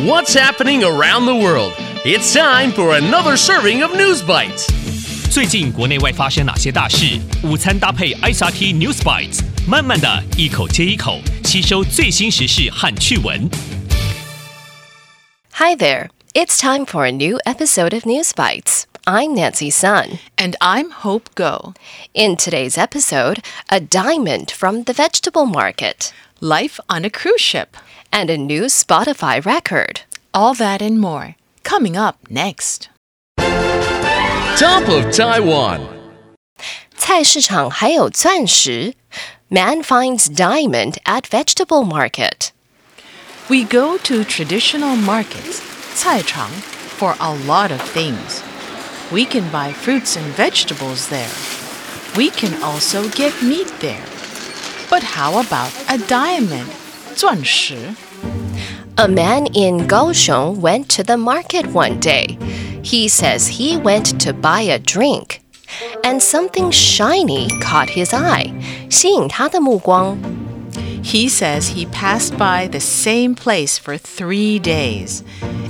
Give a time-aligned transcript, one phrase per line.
[0.00, 1.74] What's happening around the world?
[2.02, 4.66] It's time for another serving of News Bites.
[5.30, 7.20] 最近国内外发生哪些大事？
[7.44, 13.50] 午餐搭配 ICRT News Bites，慢慢的一口接一口吸收最新时事和趣闻。
[15.56, 18.84] Hi there, it's time for a new episode of News Bites.
[19.04, 20.18] I'm Nancy Sun.
[20.38, 21.74] And I'm Hope Ngo.
[22.14, 27.75] In today's episode, a diamond from the vegetable market Life on a cruise ship.
[28.11, 30.01] and a new Spotify record.
[30.33, 31.35] All that and more.
[31.63, 32.89] Coming up next.
[33.37, 35.81] Top of Taiwan.
[36.97, 38.95] 菜市场还有钻石
[39.49, 42.51] Man finds diamond at vegetable market.
[43.47, 45.61] We go to traditional markets,
[45.95, 46.49] 菜场,
[46.97, 48.41] for a lot of things.
[49.11, 51.31] We can buy fruits and vegetables there.
[52.17, 54.10] We can also get meat there.
[54.91, 56.67] But how about a diamond?
[57.15, 57.75] 钻石.
[58.95, 62.37] A man in Kaohsiung went to the market one day.
[62.81, 65.41] He says he went to buy a drink.
[66.03, 68.53] And something shiny caught his eye.
[68.89, 70.17] 吸引他的目光
[71.03, 75.23] He says he passed by the same place for three days,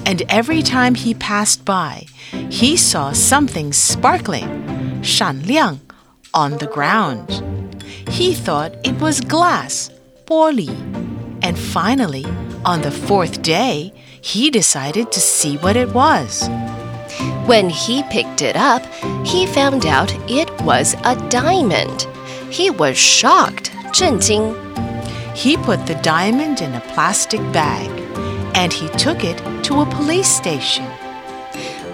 [0.04, 2.08] and every time he passed by,
[2.50, 5.80] he saw something sparkling, 闪亮,
[6.34, 7.44] on the ground.
[8.13, 9.91] He thought it was glass,
[10.27, 10.69] poorly.
[11.41, 12.27] And finally,
[12.63, 16.47] on the fourth day, he decided to see what it was.
[17.47, 18.85] When he picked it up,
[19.25, 22.07] he found out it was a diamond.
[22.51, 24.55] He was shocked, 震惊.
[25.35, 27.89] He put the diamond in a plastic bag
[28.55, 30.85] and he took it to a police station.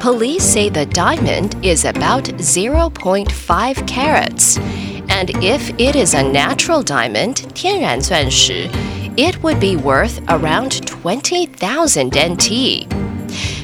[0.01, 4.59] Police say the diamond is about 0.5 carats
[5.08, 8.68] And if it is a natural diamond, 天然钻石,
[9.16, 12.88] it would be worth around 20,000 NT.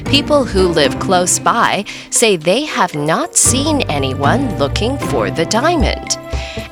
[0.04, 6.16] People who live close by say they have not seen anyone looking for the diamond.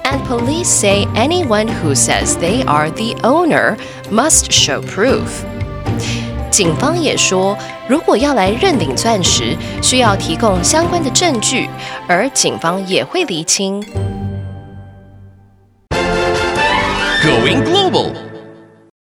[0.03, 3.77] And police say anyone who says they are the owner
[4.11, 5.45] must show proof.
[6.51, 11.69] 警方也说，如果要来认领钻石，需要提供相关的证据，
[12.09, 13.81] 而警方也会厘清。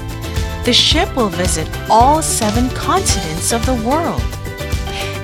[0.64, 4.22] The ship will visit all seven continents of the world.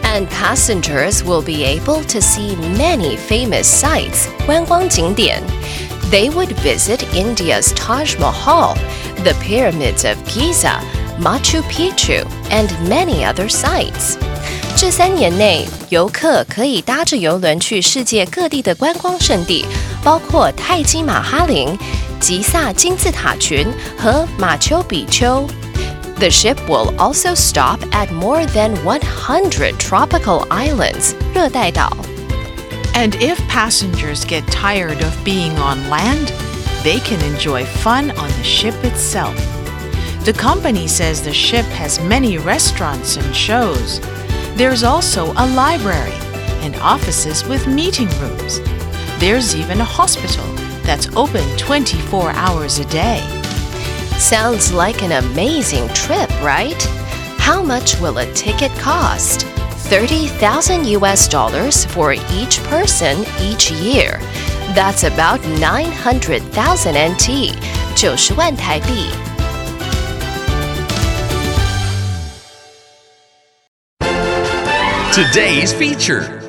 [0.02, 5.42] And passengers will be able to see many famous sites, 观光景点.
[6.10, 8.74] They would visit India's Taj Mahal,
[9.24, 10.80] the pyramids of Giza,
[11.18, 14.16] Machu Picchu, and many other sites.
[14.76, 19.64] 这三年内，游客可以搭着游轮去世界各地的观光胜地，
[20.04, 21.76] 包括泰姬玛哈陵、
[22.20, 25.46] 吉萨金字塔群和马丘比丘。
[26.20, 31.96] The ship will also stop at more than 100 tropical islands, 热带岛。
[32.94, 36.32] And if passengers get tired of being on land,
[36.82, 39.34] they can enjoy fun on the ship itself.
[40.24, 44.00] The company says the ship has many restaurants and shows.
[44.56, 46.18] There's also a library
[46.62, 48.60] and offices with meeting rooms.
[49.18, 50.44] There's even a hospital
[50.82, 53.20] that's open 24 hours a day.
[54.18, 56.82] Sounds like an amazing trip, right?
[57.38, 59.42] How much will a ticket cost?
[59.88, 64.18] 30,000 US dollars for each person each year.
[64.74, 67.56] That's about 900,000 NT,
[67.96, 69.31] 90万台币。
[75.13, 76.41] Today's feature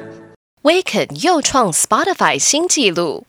[0.63, 3.27] Wicked 又创 Spotify 新纪录。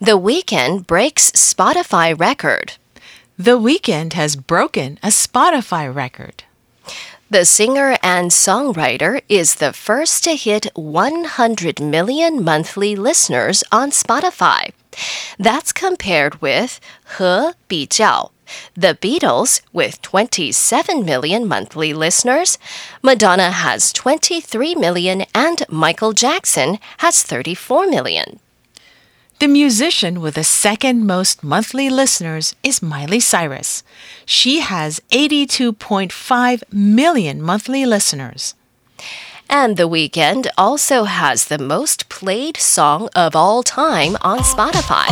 [0.00, 2.72] The Weeknd breaks Spotify record.
[3.38, 6.42] The Weeknd has broken a Spotify record.
[7.31, 14.71] The singer and songwriter is the first to hit 100 million monthly listeners on Spotify.
[15.37, 18.31] That's compared with 和比较
[18.75, 22.57] the Beatles, with 27 million monthly listeners,
[23.01, 28.39] Madonna has 23 million, and Michael Jackson has 34 million.
[29.42, 33.82] The musician with the second most monthly listeners is Miley Cyrus.
[34.24, 38.54] She has 82.5 million monthly listeners.
[39.50, 45.08] And The Weeknd also has the most played song of all time on Spotify.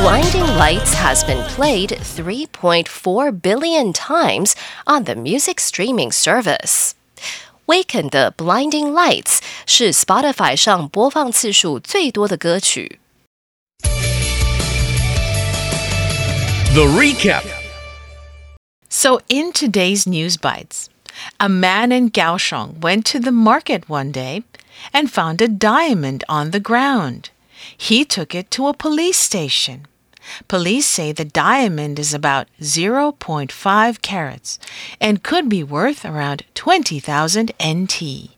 [0.00, 4.56] Blinding Lights has been played 3.4 billion times
[4.86, 6.94] on the music streaming service.
[7.70, 12.99] Waken the Blinding Lights 是 Spotify 上播放次数最多的歌曲。
[16.73, 17.43] The recap.
[18.89, 20.89] So, in today's news bites,
[21.39, 24.43] a man in Kaohsiung went to the market one day
[24.93, 27.29] and found a diamond on the ground.
[27.77, 29.87] He took it to a police station.
[30.47, 34.59] Police say the diamond is about 0.5 carats
[34.99, 38.31] and could be worth around 20,000 NT.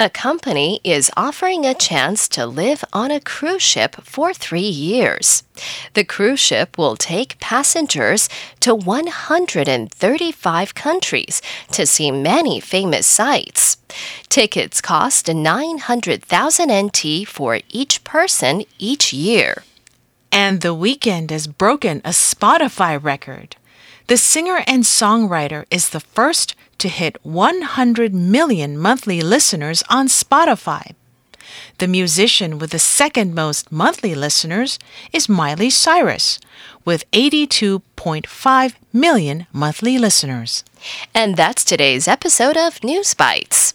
[0.00, 5.42] A company is offering a chance to live on a cruise ship for three years.
[5.94, 8.28] The cruise ship will take passengers
[8.60, 11.42] to 135 countries
[11.72, 13.78] to see many famous sites.
[14.28, 19.64] Tickets cost 900,000 NT for each person each year.
[20.30, 23.56] And The Weeknd has broken a Spotify record.
[24.07, 30.93] The singer and songwriter is the first to hit 100 million monthly listeners on Spotify.
[31.77, 34.79] The musician with the second most monthly listeners
[35.11, 36.39] is Miley Cyrus,
[36.85, 40.63] with 82.5 million monthly listeners.
[41.13, 43.73] And that's today's episode of News Bites.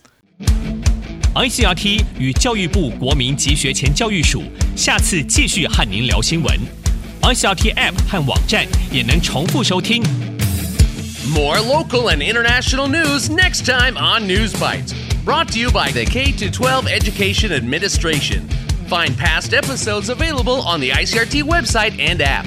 [1.35, 4.43] ICRT 与教育部国民及学前教育署
[4.77, 6.81] 下次继续和您聊新闻。
[7.23, 10.03] ICRT App 和网站也能重复收听。
[11.33, 14.95] More local and international news next time on News Bites.
[15.25, 18.49] Brought to you by the K 12 Education Administration.
[18.89, 22.47] Find past episodes available on the ICRT website and app.